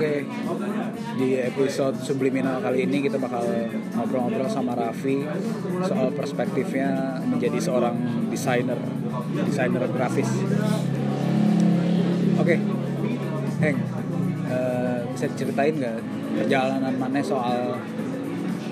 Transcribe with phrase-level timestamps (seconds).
[0.00, 0.24] Oke,
[1.20, 3.44] di episode subliminal kali ini kita bakal
[3.92, 5.20] ngobrol-ngobrol sama Raffi
[5.84, 8.00] soal perspektifnya menjadi seorang
[8.32, 8.80] desainer,
[9.44, 10.40] desainer grafis.
[12.40, 12.56] Oke,
[13.60, 13.76] Heng,
[14.48, 16.00] eh, bisa diceritain nggak
[16.48, 17.76] perjalanan mana soal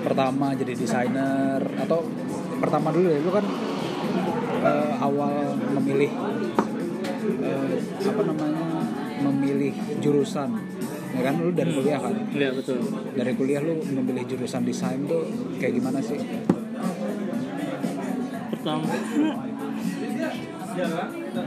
[0.01, 1.61] pertama jadi desainer?
[1.77, 2.09] Atau
[2.57, 3.45] pertama dulu ya, lu kan
[4.65, 6.09] eh, awal memilih
[7.37, 8.81] eh, apa namanya
[9.29, 10.68] memilih jurusan
[11.09, 11.33] ya kan?
[11.37, 12.13] Lu dari kuliah kan?
[12.29, 12.77] Iya betul.
[13.11, 15.25] dari kuliah lu memilih jurusan desain tuh
[15.57, 16.19] kayak gimana sih?
[18.51, 18.87] Pertama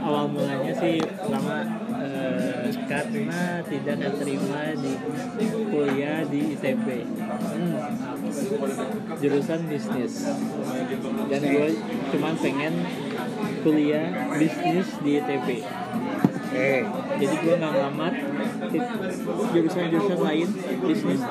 [0.03, 1.57] awal mulanya sih pertama
[1.97, 4.93] eh, karena tidak terima di
[5.67, 6.87] kuliah di ITB
[7.53, 7.75] Hmm.
[9.17, 10.13] jurusan bisnis.
[11.29, 11.67] Dan gue
[12.11, 12.73] cuman pengen
[13.61, 15.47] kuliah bisnis di ITB
[16.53, 16.81] eh.
[17.15, 18.52] Jadi gue nggak ngelamar di-
[19.53, 20.47] jurusan-jurusan lain
[20.83, 21.21] bisnis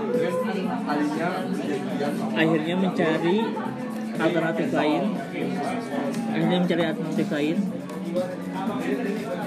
[2.37, 3.39] akhirnya mencari
[4.19, 5.03] alternatif lain.
[6.33, 7.57] Akhirnya mencari alternatif lain.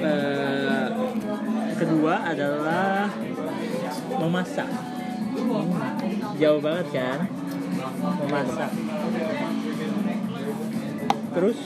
[0.02, 0.88] Eh,
[1.78, 3.10] kedua adalah
[4.20, 4.70] memasak.
[5.36, 5.68] Hmm,
[6.40, 7.20] jauh banget kan?
[8.26, 8.72] Memasak.
[11.36, 11.59] Terus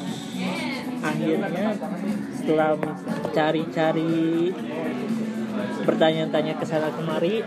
[0.99, 1.67] akhirnya
[2.33, 2.73] setelah
[3.31, 4.49] cari-cari
[5.83, 7.44] bertanya-tanya ke sana kemari.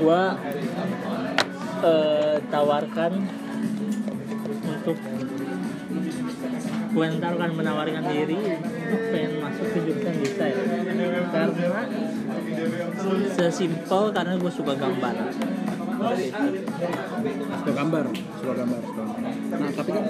[0.00, 0.34] Gua
[1.84, 3.12] eh, tawarkan
[4.64, 4.98] untuk
[6.90, 10.56] gue ntar akan menawarkan diri untuk pengen masuk ke jurusan desain.
[11.30, 11.78] Karena
[13.30, 15.14] sesimpel karena gue suka gambar
[16.00, 18.04] suka gambar
[18.40, 18.80] suka gambar
[19.50, 20.04] nah tapi kan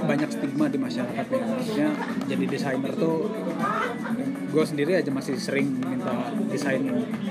[0.00, 1.44] banyak stigma di masyarakat ya.
[1.44, 1.88] Maksudnya
[2.26, 3.28] jadi desainer tuh
[4.50, 6.82] gue sendiri aja masih sering minta desain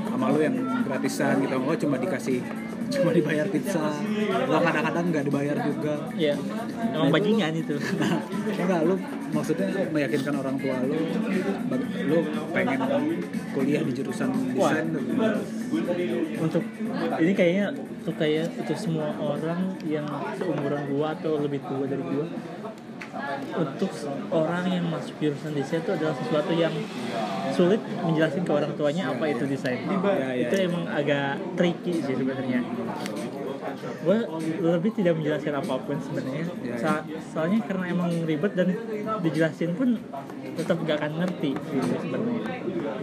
[0.08, 0.56] sama lu yang
[0.86, 1.56] gratisan gitu.
[1.60, 2.40] Oh cuma dikasih
[2.94, 3.82] cuma dibayar pizza.
[4.50, 5.94] Lo kadang-kadang nggak dibayar juga.
[6.16, 6.38] Ya
[6.94, 7.76] emang bajingan itu.
[8.00, 8.96] Nah enggak lu
[9.34, 10.98] maksudnya meyakinkan orang tua lu
[12.10, 12.18] lu
[12.54, 12.80] pengen
[13.54, 15.38] kuliah di jurusan desain tuh gimana?
[16.40, 16.64] Untuk
[17.22, 20.08] ini kayaknya untuk kayak untuk semua orang yang
[20.38, 22.26] seumuran gua atau lebih tua dari gua
[23.58, 23.92] untuk
[24.30, 26.74] orang yang masuk jurusan desain itu adalah sesuatu yang
[27.54, 29.82] sulit menjelaskan ke orang tuanya apa itu desain.
[29.82, 30.64] Ya, ya, itu ya.
[30.70, 32.62] emang agak tricky sih sebenarnya.
[34.06, 34.18] Gue
[34.62, 36.46] lebih tidak menjelaskan apa pun sebenarnya.
[36.64, 36.76] Ya, ya.
[36.78, 38.78] So- soalnya karena emang ribet dan
[39.26, 40.00] dijelasin pun
[40.56, 42.42] tetap gak akan ngerti gitu sebenarnya.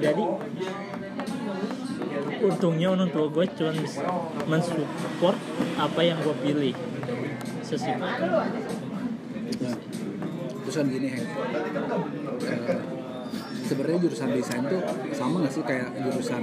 [0.01, 0.25] Jadi
[2.43, 3.73] untungnya orang tua gue cuma
[4.49, 5.39] mensupport
[5.81, 6.75] apa yang gue pilih.
[7.63, 8.31] Sesimpel.
[9.57, 9.77] Nah,
[10.67, 11.27] terus kan gini Hank
[12.47, 12.61] Eh,
[13.67, 14.81] sebenarnya jurusan desain tuh
[15.11, 16.43] sama nggak sih kayak jurusan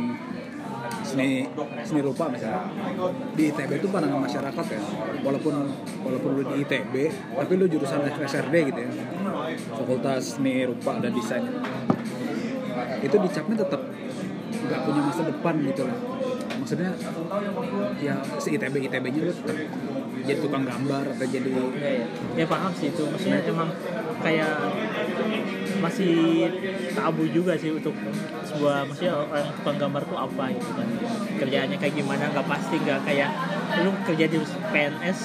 [1.04, 1.48] seni
[1.84, 2.68] seni rupa misalnya?
[3.36, 4.82] Di ITB itu pandangan masyarakat ya
[5.24, 5.56] walaupun
[6.04, 6.94] walaupun lu di ITB
[7.36, 8.92] tapi lu jurusan SRD gitu ya.
[9.76, 11.44] Fakultas Seni Rupa dan Desain.
[13.04, 13.82] Itu dicapnya tetap
[14.64, 16.00] nggak punya masa depan gitu loh
[16.60, 16.92] maksudnya
[18.00, 19.58] ya si ITB ITB nya lu tetap
[20.24, 22.06] jadi tukang gambar atau jadi ya, ya.
[22.40, 23.04] ya paham sih itu.
[23.04, 23.70] Maksudnya emang
[24.24, 24.56] kayak
[25.84, 26.48] masih
[26.96, 27.92] tabu juga sih untuk
[28.48, 30.88] sebuah maksudnya orang tukang gambar tuh apa gitu kan.
[31.44, 33.30] Kerjaannya kayak gimana nggak pasti nggak kayak
[33.84, 34.38] lu kerja di
[34.72, 35.20] PNS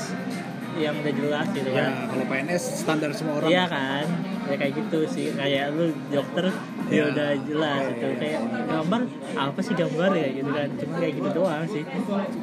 [0.78, 3.48] yang udah jelas gitu kan Ya, kalau PNS standar semua orang.
[3.48, 4.04] Iya kan,
[4.44, 5.26] ya kayak gitu sih.
[5.32, 6.44] Kayak lu dokter
[6.86, 7.02] dia Ya.
[7.10, 8.16] udah jelas Iya, itu iya.
[8.16, 9.00] kayak gambar
[9.36, 10.68] apa sih gambar ya gitu kan.
[10.74, 11.82] Cuma kayak gitu doang sih.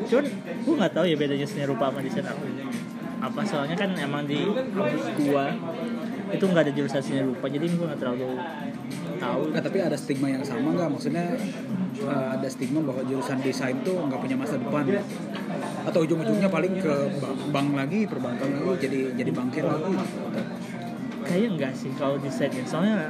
[0.05, 0.25] Cuman
[0.61, 2.43] gua nggak tahu ya bedanya seni rupa sama desain apa.
[3.17, 5.45] Apa soalnya kan emang di kampus gua
[6.27, 8.27] itu nggak ada jurusan seni rupa jadi gua nggak terlalu
[9.15, 9.41] tahu.
[9.49, 10.89] Nah, tapi ada stigma yang sama nggak?
[10.91, 11.25] Maksudnya
[11.97, 14.83] eh, ada stigma bahwa jurusan desain tuh nggak punya masa depan.
[15.85, 19.93] Atau ujung-ujungnya paling ke ba- bank lagi, perbankan lagi, jadi jadi bankir lagi.
[21.25, 23.09] Kayaknya enggak sih kalau desainnya soalnya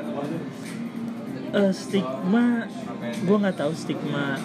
[1.56, 2.68] eh, stigma
[3.06, 4.36] gue nggak tahu stigma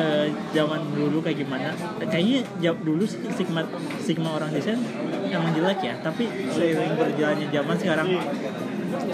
[0.00, 1.72] eh, zaman dulu kayak gimana.
[2.00, 3.64] Kayaknya jawab dulu stigma
[4.00, 4.80] stigma orang desain
[5.28, 5.94] emang jelek ya.
[6.00, 8.08] Tapi seiring berjalannya zaman sekarang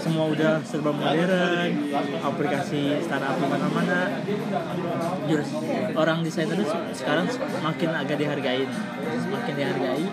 [0.01, 1.71] semua udah serba modern
[2.21, 4.21] aplikasi startup di mana-mana.
[5.25, 5.49] Jurus
[5.95, 8.69] orang desainer itu sekarang semakin agak dihargain
[9.25, 10.05] semakin dihargai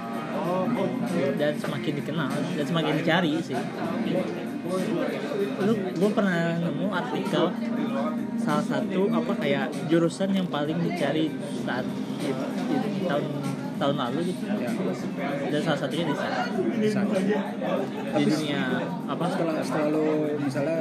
[1.36, 3.58] dan semakin dikenal dan semakin dicari sih.
[5.62, 7.44] Lu gue pernah nemu artikel
[8.40, 11.30] salah satu apa kayak jurusan yang paling dicari
[11.62, 11.86] saat
[12.18, 12.30] di
[13.06, 14.42] tahun tahun lalu gitu.
[14.46, 14.70] Ya.
[15.50, 16.46] Dan salah satunya di sana.
[18.12, 18.62] Di dunia
[19.04, 19.24] apa?
[19.26, 20.06] setelah setelah lu
[20.38, 20.78] misalnya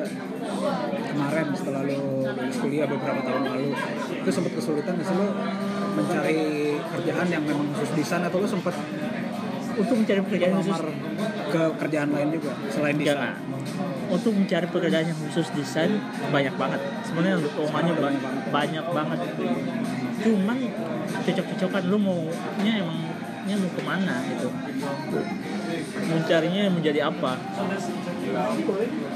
[1.08, 3.70] kemarin setelah lulus kuliah beberapa tahun lalu
[4.14, 5.28] itu sempat kesulitan nggak sih lu
[5.92, 6.42] mencari
[6.78, 8.76] kerjaan yang memang khusus desain atau lu sempat
[9.72, 10.80] untuk mencari pekerjaan khusus?
[11.52, 13.34] ke kerjaan lain juga selain desain jangan
[14.12, 15.92] untuk mencari pekerjaan yang khusus desain
[16.28, 16.80] banyak banget.
[17.08, 18.44] Sebenarnya lowongannya ba- Banyak banget.
[18.52, 19.20] banyak banget
[20.22, 20.58] cuman
[21.26, 24.50] cocok-cocokan lu maunya emangnya mau ke mana gitu?
[26.08, 27.38] Mencarinya menjadi apa?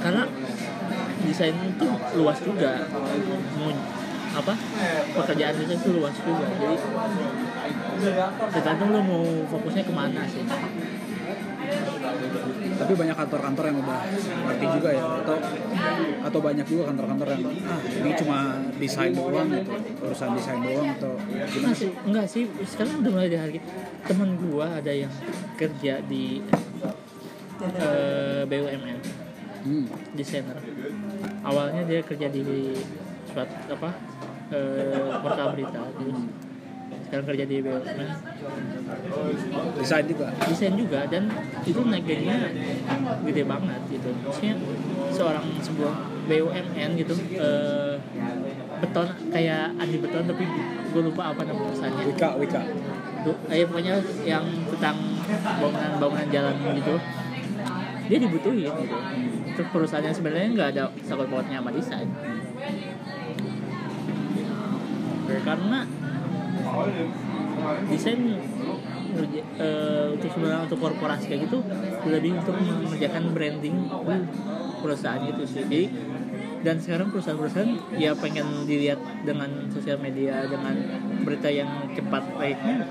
[0.02, 0.24] Karena
[1.26, 1.88] desain itu
[2.18, 2.90] luas juga.
[3.62, 3.72] Mau
[4.36, 4.54] apa?
[5.16, 6.46] Pekerjaan desain itu luas juga.
[6.58, 6.78] Jadi
[8.52, 10.44] tergantung lu mau fokusnya ke mana sih
[12.76, 14.00] tapi banyak kantor-kantor yang udah
[14.46, 15.38] ngerti juga ya atau
[16.26, 18.38] atau banyak juga kantor-kantor yang ah ini cuma
[18.78, 19.72] desain doang gitu
[20.04, 22.44] urusan desain doang atau gimana sih, enggak sih.
[22.68, 23.62] Sekarang udah mulai dihargai.
[24.06, 25.12] Temen gua ada yang
[25.56, 26.44] kerja di
[27.62, 29.00] eh, BUMN,
[29.66, 29.86] hmm.
[30.14, 30.58] desainer.
[31.46, 32.76] Awalnya dia kerja di
[33.32, 33.90] suatu apa?
[34.54, 35.82] Eh, portal berita.
[35.96, 36.20] Terus
[37.06, 38.10] sekarang kerja di BUMN,
[39.78, 40.28] desain juga?
[40.50, 41.30] Desain juga dan
[41.62, 42.38] itu naik gajinya
[43.24, 44.10] gede banget gitu.
[44.26, 44.56] Maksudnya
[45.14, 45.94] seorang sebuah
[46.26, 47.94] BUMN gitu eh,
[48.82, 50.44] beton kayak Andi Beton tapi
[50.92, 52.04] gue lupa apa nama perusahaannya.
[52.10, 52.62] Wika Wika.
[53.26, 54.98] Tuh, eh pokoknya yang tentang
[55.62, 56.96] bangunan-bangunan jalan gitu.
[58.06, 58.98] Dia dibutuhin gitu.
[59.56, 62.10] Terus perusahaannya sebenarnya nggak ada sakut pautnya sama desain.
[65.46, 65.80] Karena
[67.90, 68.22] desain
[69.60, 71.60] eh, untuk sebenarnya untuk korporasi kayak gitu
[72.10, 73.78] lebih untuk mengerjakan branding
[74.84, 75.64] perusahaan itu sih.
[75.66, 75.84] Jadi
[76.66, 80.74] dan sekarang perusahaan-perusahaan ya pengen dilihat dengan sosial media dengan
[81.22, 82.90] berita yang cepat baiknya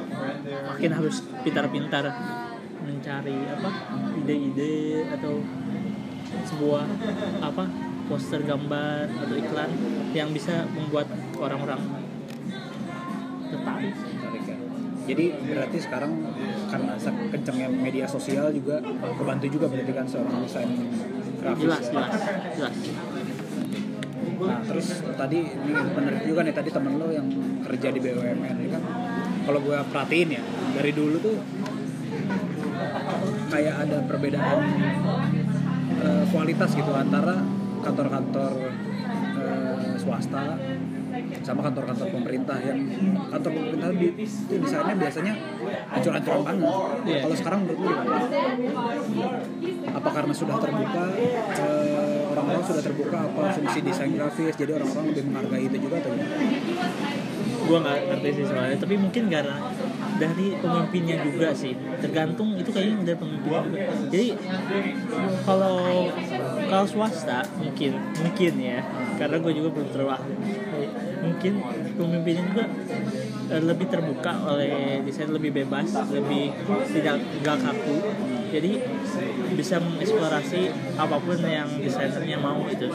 [0.70, 2.06] makin harus pintar-pintar
[2.86, 3.70] mencari apa
[4.22, 5.42] ide-ide atau
[6.46, 6.86] sebuah
[7.42, 7.66] apa
[8.06, 9.70] poster gambar atau iklan
[10.14, 11.10] yang bisa membuat
[11.42, 12.03] orang-orang
[15.04, 16.12] Jadi berarti sekarang
[16.72, 16.92] karena
[17.28, 18.80] kencangnya media sosial juga
[19.20, 20.70] kebantu juga berarti kan seorang desain
[21.44, 21.60] grafis.
[21.60, 22.04] jelas ya.
[22.56, 23.04] jelas jelas
[24.44, 27.28] Nah terus tadi ini bener juga nih tadi temen lo yang
[27.64, 28.82] kerja di BUMN ini kan
[29.44, 30.42] kalau gue perhatiin ya
[30.74, 31.36] dari dulu tuh
[33.52, 34.58] kayak ada perbedaan
[36.02, 37.40] eh, kualitas gitu antara
[37.84, 38.52] kantor-kantor
[39.38, 40.58] eh, swasta
[41.44, 42.78] sama kantor-kantor pemerintah yang
[43.28, 45.32] kantor pemerintah di, itu desainnya biasanya
[45.92, 46.64] ancur-ancuran banget.
[47.04, 47.18] Iya.
[47.20, 48.16] Kalau sekarang menurut gimana?
[49.94, 51.04] Apa karena sudah terbuka
[51.60, 56.10] eh, orang-orang sudah terbuka apa fungsi desain grafis jadi orang-orang lebih menghargai itu juga atau
[56.16, 56.36] gimana?
[57.64, 59.56] gue nggak ngerti sih soalnya tapi mungkin karena
[60.20, 64.28] dari pemimpinnya juga sih tergantung itu kayaknya dari pemimpinnya juga jadi
[65.48, 65.80] kalau
[66.68, 68.84] kalau swasta mungkin mungkin ya
[69.16, 70.34] karena gue juga belum terlalu.
[71.24, 71.52] Mungkin
[71.96, 72.64] pemimpinnya juga
[73.48, 76.52] eh, lebih terbuka oleh desain lebih bebas lebih
[76.92, 77.96] tidak nggak kaku.
[78.54, 78.72] Jadi
[79.58, 80.60] bisa mengeksplorasi
[80.94, 82.86] apa pun yang desainernya mau itu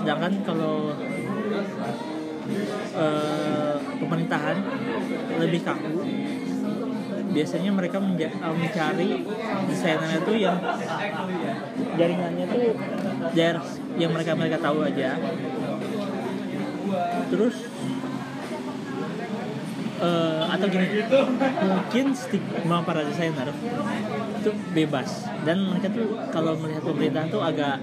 [0.00, 0.96] sedangkan kalau
[2.96, 4.56] eh, pemerintahan
[5.38, 6.02] lebih kaku
[7.34, 9.10] biasanya mereka eh, mencari
[9.66, 10.56] desainernya tuh yang
[11.98, 12.64] jaringannya tuh
[13.34, 13.64] daerah
[13.98, 15.18] yang mereka mereka tahu aja.
[17.30, 17.63] Terus
[20.00, 20.86] eh, atau gini.
[21.62, 23.48] Mungkin stigma para desainer
[24.40, 25.28] itu bebas.
[25.46, 27.78] Dan mereka tuh kalau melihat pemerintahan tuh agak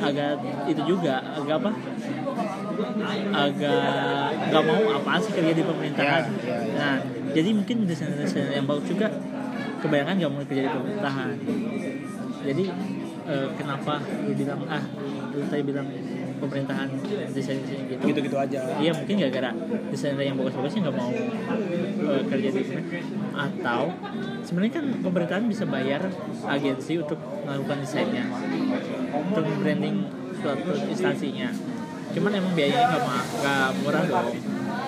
[0.00, 1.70] agak itu juga agak apa?
[3.30, 6.22] Agak nggak mau apa sih kerja di pemerintahan?
[6.24, 6.74] Ya, ya, ya.
[6.76, 6.94] nah
[7.30, 9.08] jadi mungkin desainer-desainer yang bagus juga
[9.80, 11.30] kebanyakan nggak mau kerja di pemerintahan.
[12.40, 12.64] Jadi
[13.28, 13.94] eh, kenapa
[14.24, 14.84] lu bilang ah
[15.30, 15.86] lu tadi bilang
[16.40, 16.88] pemerintahan
[17.30, 18.00] desain desain gitu.
[18.00, 18.58] Gitu-gitu aja.
[18.80, 19.50] Iya mungkin gara-gara
[19.92, 22.82] desainer yang bagus-bagusnya nggak mau eh, kerja di sini.
[23.36, 23.82] Atau
[24.42, 26.02] sebenarnya kan pemerintahan bisa bayar
[26.48, 28.24] agensi untuk melakukan desainnya
[29.12, 29.96] untuk branding
[30.40, 31.48] suatu instansinya.
[32.10, 33.04] Cuman emang biayanya nggak
[33.38, 34.28] nggak murah dong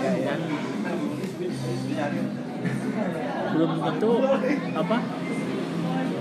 [0.02, 0.40] dan
[3.52, 4.12] belum tentu
[4.75, 4.97] apa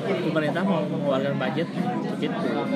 [0.02, 2.68] pemerintah mau mengeluarkan budget untuk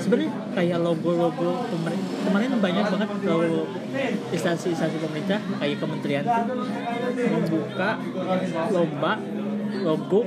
[0.00, 3.66] sebenarnya kayak logo-logo pemerintah kemarin banyak banget kalau
[4.32, 6.24] instansi-instansi pemerintah kayak kementerian
[7.16, 7.90] membuka
[8.72, 9.12] lomba
[9.82, 10.20] logo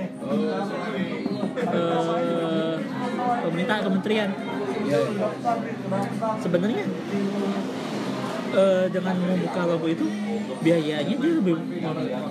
[1.56, 2.76] eh,
[3.46, 4.30] pemerintah kementerian
[4.86, 5.30] Ya, ya.
[6.38, 6.86] sebenarnya
[8.54, 10.06] eh, dengan membuka logo itu
[10.62, 11.58] biayanya dia lebih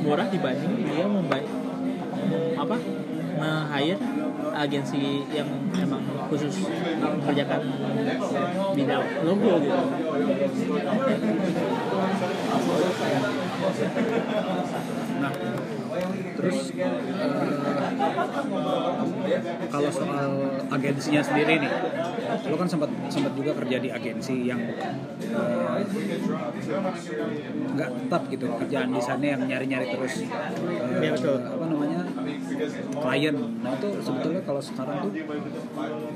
[0.06, 1.50] murah dibanding dia membayar
[2.54, 2.76] apa
[3.34, 3.98] nge-hire
[4.54, 6.62] agensi yang emang khusus
[7.02, 7.60] mengerjakan
[8.74, 9.82] bidang logo gitu.
[15.18, 15.32] Nah,
[16.34, 16.90] terus eh,
[19.70, 20.30] kalau soal
[20.70, 21.72] agensinya sendiri nih,
[22.50, 25.78] lo kan sempat sempat juga kerja di agensi yang eh,
[27.74, 30.30] nggak tetap gitu kerjaan di sana yang nyari-nyari terus eh,
[31.04, 31.38] Iya, betul.
[31.42, 32.00] apa namanya
[32.94, 33.34] klien.
[33.34, 35.10] Nah itu sebetulnya kalau sekarang tuh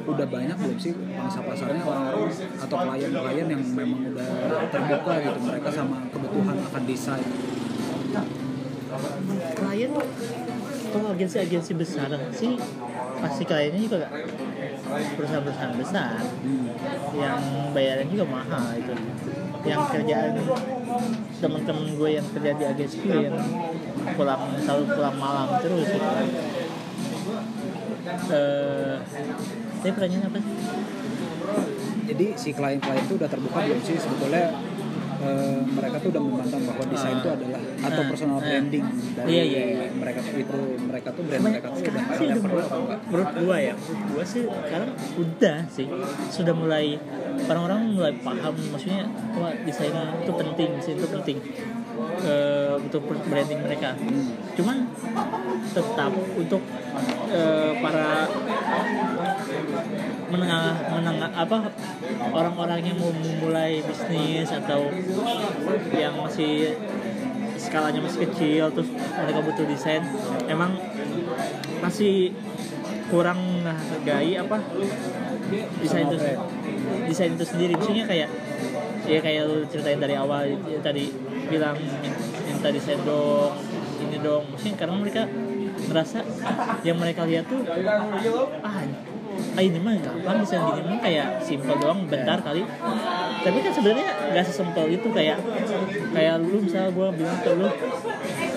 [0.09, 4.29] udah banyak belum sih pangsa pasarnya orang-orang atau klien-klien yang memang udah
[4.71, 7.27] terbuka gitu mereka sama kebutuhan akan desain.
[9.57, 9.93] Klien
[10.89, 12.57] kalau agensi-agensi besar sih?
[13.19, 14.13] Pasti kliennya juga gak
[15.19, 16.17] perusahaan-perusahaan besar.
[17.13, 17.41] Yang
[17.75, 18.95] bayaran juga mahal itu.
[19.67, 20.33] Yang kerjaan
[21.39, 23.37] teman-teman gue yang kerja di agensi yang
[24.17, 26.09] pulang selalu pulang malam terus gitu.
[28.33, 28.97] eh
[29.79, 30.55] saya pertanyaan apa sih?
[32.09, 33.97] jadi si klien-klien itu udah terbuka belum sih?
[34.01, 34.57] Sebetulnya
[35.19, 38.45] eh, mereka tuh udah memandang bahwa desain itu adalah atau Ah, personal ah.
[38.45, 38.85] branding
[39.17, 39.87] dari Iya, iya, iya.
[39.93, 43.01] mereka tuh itu mereka tuh brand mereka tuh sudah sih udah perlu apa enggak?
[43.09, 45.87] menurut gua ya menurut gua sih sekarang udah sih
[46.31, 46.87] sudah mulai
[47.39, 49.03] orang-orang mulai paham maksudnya
[49.35, 51.39] wah desain itu penting desain itu penting
[52.19, 53.95] eh, untuk branding mereka.
[54.55, 54.87] Cuman
[55.71, 56.63] tetap untuk
[57.31, 58.27] eh, para
[60.29, 61.73] menengah menengah apa
[62.33, 64.93] orang-orang yang mau memulai bisnis atau
[65.93, 66.77] yang masih
[67.59, 70.03] skalanya masih kecil terus mereka butuh desain
[70.47, 70.79] emang
[71.83, 72.33] masih
[73.09, 74.61] kurang menghargai apa
[75.81, 76.19] desain itu
[77.09, 77.73] desain itu sendiri.
[77.77, 78.29] Maksudnya kayak
[79.09, 81.09] ya kayak lu ceritain dari awal ya, tadi
[81.49, 83.57] bilang min- minta desain dong
[84.05, 84.45] ini dong.
[84.53, 85.23] Maksudnya karena mereka
[85.89, 86.21] merasa
[86.85, 87.65] yang mereka lihat tuh
[88.61, 88.85] ah
[89.59, 92.63] ah ini mah gampang desain gini mah kayak simpel doang bentar kali.
[93.43, 95.43] Tapi kan sebenarnya nggak sesimpel itu kayak
[96.15, 97.67] kayak lu misalnya gue bilang ke lu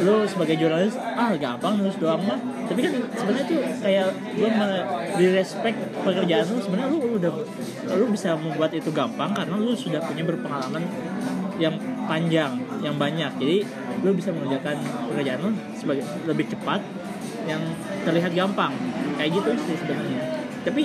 [0.05, 2.37] lu sebagai jurnalis ah gampang nulis doang mah.
[2.69, 4.85] Tapi kan sebenarnya tuh kayak lu me-
[5.17, 7.33] di respect pekerjaan lu sebenarnya lu udah
[7.97, 10.85] lu bisa membuat itu gampang karena lu sudah punya berpengalaman
[11.57, 13.31] yang panjang yang banyak.
[13.41, 13.57] Jadi
[14.05, 14.77] lu bisa mengerjakan
[15.09, 16.85] pekerjaan lu sebagai lebih cepat
[17.49, 17.73] yang
[18.05, 18.69] terlihat gampang.
[19.17, 20.83] Kayak gitu sih sebenarnya tapi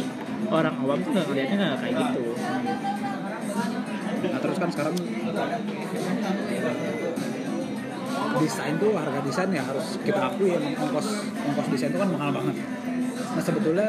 [0.49, 2.23] orang awam tuh nggak ngeliatnya nggak kayak gitu.
[4.27, 4.95] Nah terus kan sekarang
[8.37, 12.31] desain tuh harga desain ya harus kita akui ya ongkos ongkos desain itu kan mahal
[12.33, 12.57] banget.
[13.37, 13.89] Nah sebetulnya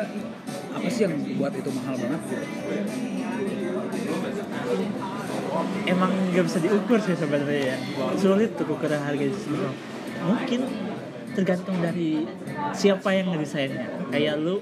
[0.76, 2.46] apa sih yang buat itu mahal banget gitu?
[5.88, 7.78] emang nggak bisa diukur sih sebenarnya ya.
[8.20, 9.58] Sulit tuh ukuran harga di sini
[10.18, 10.62] mungkin
[11.38, 12.26] tergantung dari
[12.74, 14.58] siapa yang ngedesainnya kayak lu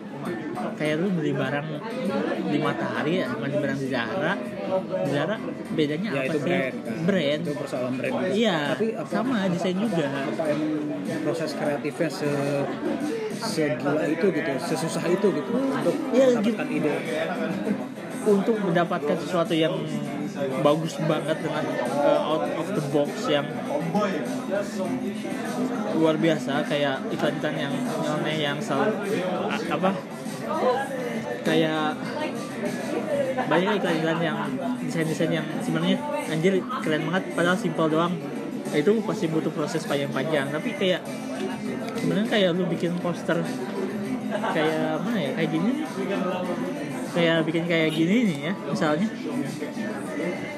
[0.75, 1.67] kayak lu beli barang
[2.51, 4.33] di matahari ya sama di barang di Zara.
[5.07, 5.35] Zara
[5.71, 6.47] bedanya ya apa itu sih?
[6.51, 6.95] brand kan?
[7.07, 7.41] Brand.
[7.47, 8.15] Itu persoalan brand.
[8.35, 10.07] Iya tapi apa, sama desain juga.
[10.11, 10.73] apa emang
[11.23, 12.31] proses kreatifnya se
[13.39, 16.93] segila itu gitu sesusah itu gitu untuk Iya, mendapatkan ide.
[18.25, 19.75] Untuk mendapatkan sesuatu yang
[20.65, 21.63] bagus banget dengan
[22.03, 23.47] uh, out of the box yang
[25.95, 28.93] luar biasa kayak iklan-iklan yang nyeleneh yang selalu
[29.71, 29.91] apa?
[31.45, 31.95] Kayak
[33.45, 34.37] banyak iklan-iklan yang
[34.83, 35.97] desain-desain yang sebenarnya
[36.27, 38.13] anjir keren banget padahal simpel doang.
[38.65, 40.99] Nah, itu pasti butuh proses panjang-panjang tapi kayak
[41.95, 43.39] sebenarnya kayak lu bikin poster
[44.51, 45.71] kayak mana ya kayak gini
[47.15, 49.07] kayak bikin kayak gini nih ya misalnya.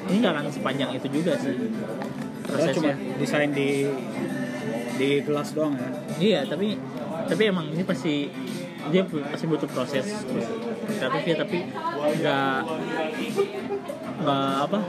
[0.08, 1.52] Ini nggak akan sepanjang itu juga sih
[2.48, 2.94] Cuma prosesnya.
[3.20, 3.84] desain di
[4.98, 5.90] di gelas doang ya.
[6.18, 6.74] Iya tapi
[7.28, 8.32] tapi emang ini pasti
[8.88, 10.24] dia pasti butuh proses.
[10.88, 11.58] Kreatifnya tapi
[12.18, 12.60] nggak
[14.18, 14.80] nggak apa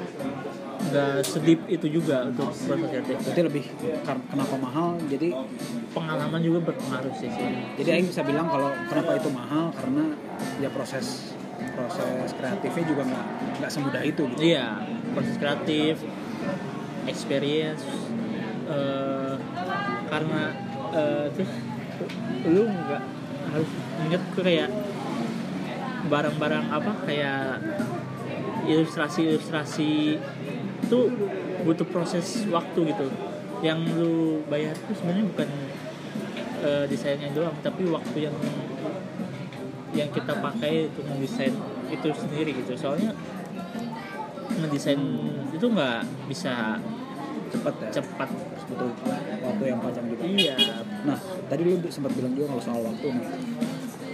[0.80, 3.63] nggak sedip itu juga untuk proses kreatif berarti lebih
[4.08, 4.96] kenapa mahal?
[5.12, 5.36] Jadi
[5.92, 7.46] pengalaman juga berpengaruh sih sih.
[7.84, 9.75] Jadi Aing bisa bilang kalau kenapa itu mahal?
[9.75, 10.16] Karena
[10.63, 11.36] ya proses
[11.75, 13.25] proses kreatifnya juga nggak
[13.60, 14.39] nggak semudah itu gitu.
[14.39, 14.80] Iya
[15.13, 16.00] proses kreatif
[17.10, 17.84] experience
[18.70, 19.36] eh,
[20.10, 20.42] karena
[20.94, 21.51] eh, terus
[22.48, 23.04] lu nggak
[23.50, 23.72] harus
[24.08, 24.70] inget ke kayak
[26.10, 27.62] barang-barang apa kayak
[28.70, 30.18] ilustrasi-ilustrasi
[30.86, 31.00] itu
[31.66, 33.08] butuh proses waktu gitu.
[33.60, 34.16] Yang lu
[34.48, 35.50] bayar itu sebenarnya bukan
[36.63, 38.36] eh, desainnya doang tapi waktu yang
[39.89, 41.54] yang kita pakai untuk mendesain
[41.89, 42.78] itu sendiri gitu.
[42.78, 43.12] Soalnya
[44.60, 45.01] ngedesain
[45.54, 46.78] itu nggak bisa
[47.50, 47.89] cepat ya?
[48.01, 48.29] Cepat.
[48.70, 48.89] Butuh
[49.44, 50.24] waktu yang panjang juga.
[50.25, 50.56] Iya.
[51.06, 51.18] Nah
[51.50, 53.27] tadi lu sempat bilang juga kalau soal waktu nih.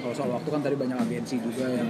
[0.02, 1.90] Kalau soal waktu kan tadi banyak agensi juga yang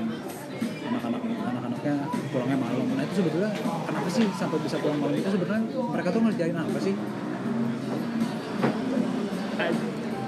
[0.86, 1.94] anak-anak anak-anaknya
[2.32, 2.86] pulangnya malam.
[2.96, 3.52] Nah itu sebetulnya
[3.86, 5.16] kenapa sih sampai bisa pulang malam?
[5.18, 6.96] Itu sebenarnya mereka tuh ngerjain apa sih?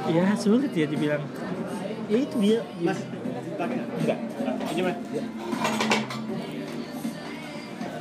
[0.08, 1.24] Ya sulit ya dibilang.
[2.08, 2.60] Ya itu dia.
[2.80, 3.00] Mas,
[3.60, 4.20] pakai enggak?
[4.72, 4.98] Ini mas.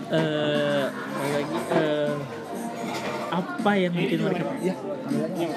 [0.07, 0.76] eh eh,
[3.67, 4.47] apa yang bikin mereka?
[4.63, 4.75] iya.
[5.11, 5.49] Aja.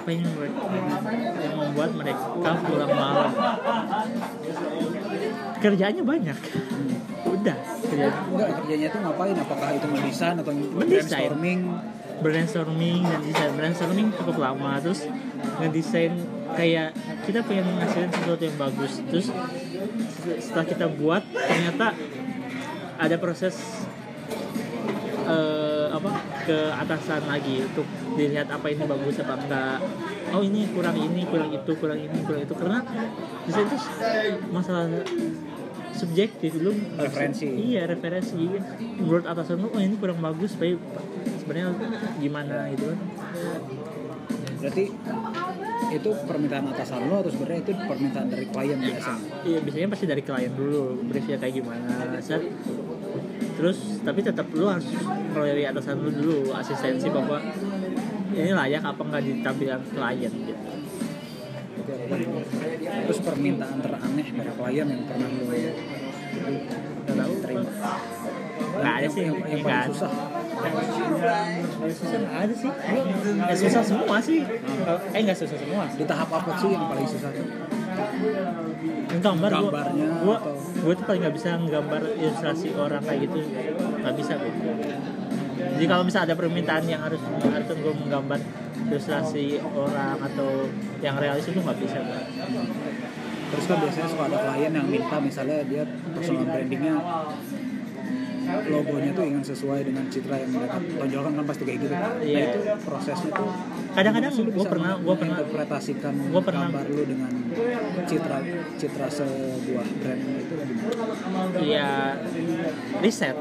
[0.00, 0.24] apa yang
[1.60, 2.24] membuat mereka
[2.64, 3.30] pulang malam?
[5.60, 6.38] Kerjaannya banyak.
[7.28, 7.56] Udah.
[7.84, 9.36] Kerjaan enggak kerjanya tuh ngapain?
[9.36, 11.04] Apakah itu mendesain atau Mendesain.
[11.04, 11.60] brainstorming?
[12.24, 13.52] Brainstorming dan desain.
[13.60, 15.04] Brainstorming cukup lama terus
[15.60, 16.16] ngedesain
[16.56, 16.96] kayak
[17.28, 19.04] kita pengen ngasilin sesuatu yang bagus.
[19.04, 19.28] Terus
[20.40, 21.92] setelah kita buat ternyata
[22.96, 23.84] ada proses
[25.28, 25.67] apa
[26.48, 27.84] ke atasan lagi untuk
[28.16, 29.78] dilihat apa ini bagus apa enggak.
[30.32, 32.54] Oh ini kurang ini kurang itu kurang ini kurang itu.
[32.56, 32.80] Karena
[33.44, 33.76] desain itu
[34.48, 34.88] masalah
[35.92, 37.48] subjektif lu Referensi.
[37.52, 38.48] iya referensi.
[38.96, 40.80] Menurut atasan lu oh ini kurang bagus tapi
[41.44, 41.76] sebenarnya
[42.16, 42.72] gimana?
[42.72, 42.98] Gitu kan.
[44.58, 44.84] Berarti
[45.88, 49.24] itu permintaan atasan lo atau sebenarnya itu permintaan dari klien biasanya?
[49.44, 52.42] Iya biasanya pasti dari klien dulu briefnya kayak gimana set.
[53.58, 54.86] Terus tapi tetap lu harus
[55.32, 57.40] melalui atasan lu dulu asistensi bahwa
[58.36, 60.68] ini layak apa nggak ditampilkan klien gitu.
[63.08, 67.70] Terus permintaan teraneh dari klien yang pernah lo nggak tahu terima?
[68.78, 70.37] Nggak ada sih yang, yang, yang nggak paling susah
[71.88, 74.40] susah ada sih eh, susah semua sih.
[75.14, 77.30] Eh nggak susah semua sih di tahap apa sih yang paling susah.
[79.08, 83.20] Tuh gambar gua, Gambarnya gua, atau- gua tuh paling nggak bisa nggambar ilustrasi orang kayak
[83.26, 83.38] gitu.
[84.02, 84.52] Nggak bisa gua.
[85.58, 88.40] Jadi kalau misalnya ada permintaan yang harus harus gue menggambar
[88.88, 90.66] ilustrasi orang atau
[90.98, 92.22] yang realis itu nggak bisa gua.
[93.48, 95.80] terus kan biasanya suka ada klien yang minta misalnya dia
[96.12, 97.00] personal brandingnya
[98.68, 102.00] logonya tuh ingin sesuai dengan citra yang mereka tonjolkan kan pasti kayak gitu kan.
[102.00, 102.46] Nah Iya.
[102.48, 103.50] itu prosesnya tuh
[103.88, 107.32] Kadang-kadang bisa pernah- gua pernah- menginterpretasikan gua pernah- gambar lu dengan
[108.04, 108.38] citra
[108.76, 111.58] citra sebuah brand itu gimana?
[111.60, 111.90] ya
[113.00, 113.36] riset.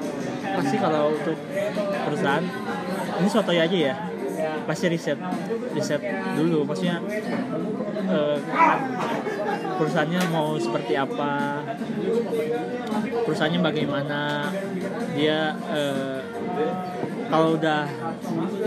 [0.48, 1.38] Pasti kalau untuk
[2.04, 2.46] perusahaan
[3.18, 3.96] ini suatu aja ya.
[4.64, 5.18] Pasti riset.
[5.72, 6.02] Riset
[6.36, 6.64] dulu.
[6.64, 6.98] Maksudnya
[8.08, 8.38] eh,
[9.78, 11.62] perusahaannya mau seperti apa?
[13.24, 14.50] Perusahaannya bagaimana
[15.18, 16.22] dia eh,
[17.28, 17.84] kalau udah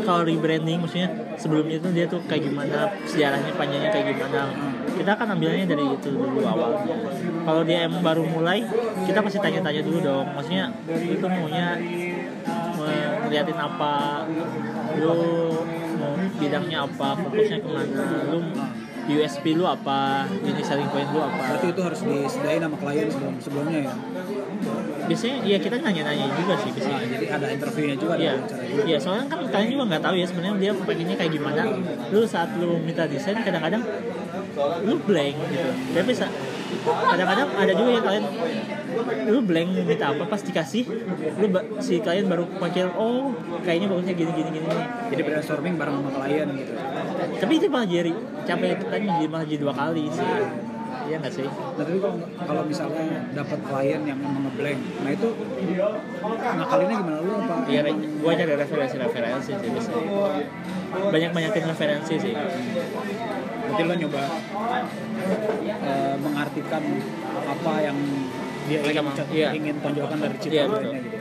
[0.04, 1.08] kalau rebranding maksudnya
[1.40, 4.52] sebelumnya itu dia tuh kayak gimana sejarahnya panjangnya kayak gimana.
[5.00, 6.96] Kita kan ambilnya dari itu dulu awalnya
[7.46, 8.60] kalau dia emang baru mulai
[9.08, 10.26] kita pasti tanya-tanya dulu dong.
[10.36, 11.78] Maksudnya itu maunya
[12.76, 12.84] mau
[13.24, 14.28] ngeliatin apa?
[15.00, 15.16] Lu
[15.96, 17.08] mau bidangnya apa?
[17.16, 18.04] Fokusnya ke mana?
[18.28, 18.38] Lu
[19.10, 20.28] USP lu apa?
[20.44, 21.56] Unique selling point lu apa?
[21.56, 23.94] Berarti itu harus disediain sama klien sebelum sebelumnya ya
[25.10, 28.84] biasanya ya kita nanya-nanya juga sih nah, biasanya jadi ada interviewnya juga Iya, juga.
[28.86, 31.62] Iya soalnya kan kalian juga nggak tahu ya sebenarnya dia pengennya kayak gimana.
[32.14, 33.82] Lu saat lu minta desain kadang-kadang
[34.86, 35.70] lu blank gitu.
[35.98, 36.12] Tapi
[36.86, 38.24] kadang-kadang ada juga yang kalian
[39.34, 40.84] lu blank minta apa pas dikasih
[41.42, 41.46] lu
[41.82, 43.34] si klien baru mikir oh
[43.66, 44.68] kayaknya bagusnya gini gini gini
[45.10, 46.72] jadi brainstorming bareng sama klien gitu.
[47.40, 48.12] Tapi itu malah jadi
[48.46, 50.30] capek kan jadi malah jadi dua kali sih
[51.10, 55.28] iya nggak sih Nah tapi kalau kalau misalnya dapat klien yang emang ngeblank, nah itu
[56.54, 57.54] ngakalinnya gimana lu apa?
[57.66, 57.80] Iya,
[58.22, 60.12] gua cari referensi-referensi sih biasanya.
[61.10, 62.34] Banyak-banyakin referensi sih.
[62.34, 64.22] Berarti lo nyoba
[65.82, 66.82] eh, mengartikan
[67.48, 67.98] apa yang
[68.70, 69.06] dia ingin.
[69.34, 69.48] Iya.
[69.58, 70.92] ingin tonjolkan dari citra Iya, betul.
[70.94, 71.18] gitu.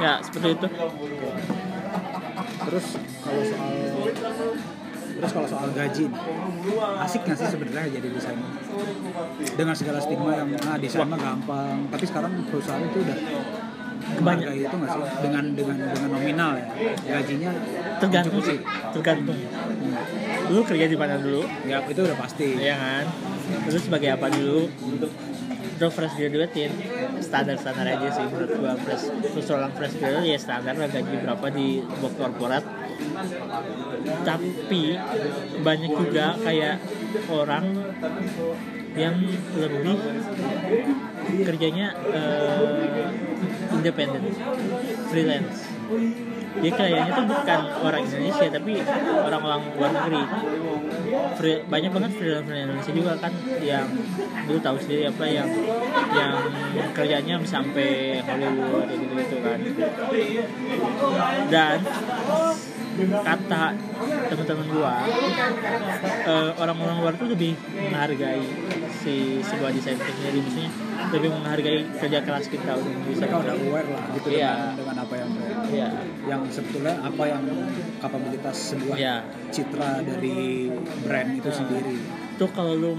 [0.00, 0.66] Ya, seperti itu.
[2.60, 2.86] Terus
[3.20, 3.74] kalau soal
[5.18, 8.50] terus kalau soal gaji, nih, asik nggak sih sebenarnya jadi desainer?
[9.56, 13.18] Dengan segala stigma yang ah desain mah gampang, tapi sekarang perusahaan itu udah
[14.10, 14.24] Banyak.
[14.24, 16.66] menghargai itu nggak sih dengan dengan dengan nominal ya
[17.20, 17.50] gajinya
[18.00, 18.58] Tergantung sih,
[18.96, 19.38] tergantung.
[20.50, 23.04] Lu kerja di mana dulu, ya itu udah pasti ya kan?
[23.68, 24.66] Terus sebagai apa dulu?
[25.80, 26.68] Terus fresh graduate
[27.24, 31.46] standar-standar aja sih menurut gua fresh terus orang fresh graduate ya standar lah gaji berapa
[31.52, 32.64] di sebuah korporat
[34.24, 34.82] tapi
[35.60, 36.76] banyak juga kayak
[37.30, 37.64] orang
[38.98, 39.14] yang
[39.54, 39.98] lebih
[41.46, 43.06] kerjanya eh,
[43.70, 44.34] independen
[45.10, 45.70] freelance.
[46.50, 48.72] Dia kayaknya tuh bukan orang Indonesia tapi
[49.22, 50.22] orang-orang luar negeri.
[51.38, 53.86] Free- banyak banget freelance freelance Indonesia juga kan yang
[54.50, 55.48] dulu tahu sendiri apa yang
[56.10, 56.34] yang
[56.90, 59.58] kerjanya sampai Hollywood gitu gitu kan.
[61.48, 61.78] Dan
[62.98, 63.64] kata
[64.28, 64.94] teman-teman gua
[66.26, 67.54] eh, orang-orang luar tuh lebih
[67.88, 68.42] menghargai
[69.00, 70.70] si sebuah desain sendiri misalnya
[71.14, 74.52] lebih menghargai kerja keras kita untuk bisa mereka udah aware lah gitu Iya.
[74.52, 75.30] dengan dengan apa yang
[75.70, 75.88] Iya.
[76.28, 77.42] yang sebetulnya apa yang
[78.02, 79.16] kapabilitas sebuah Iya.
[79.48, 80.68] citra dari
[81.06, 81.96] brand itu sendiri
[82.36, 82.92] Tuh kalau lu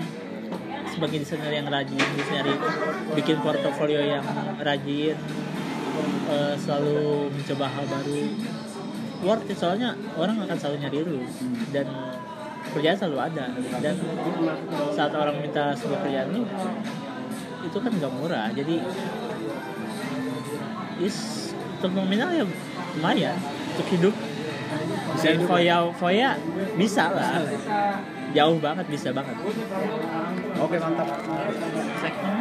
[0.92, 2.54] sebagai desainer yang rajin nyari
[3.16, 4.26] bikin portofolio yang
[4.60, 5.16] rajin
[6.32, 8.22] eh, selalu mencoba hal baru
[9.22, 11.20] worth it soalnya orang akan selalu nyari lu.
[11.70, 11.88] Dan
[12.74, 13.46] kerjaan selalu ada.
[13.82, 13.96] Dan
[14.94, 16.44] saat orang minta sebuah kerjaan lu
[17.62, 18.50] itu kan gak murah.
[18.54, 18.82] Jadi
[21.02, 21.18] is
[21.80, 22.46] untuk nominal ya
[22.98, 23.38] lumayan.
[23.72, 24.16] Untuk hidup
[25.12, 26.30] Bisa dan hidup foya foya
[26.80, 27.44] bisa lah.
[28.32, 29.36] Jauh banget bisa banget.
[30.56, 31.08] Oke mantap.
[32.00, 32.36] Segmen